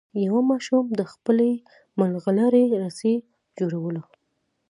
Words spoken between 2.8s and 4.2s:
رسۍ جوړوله.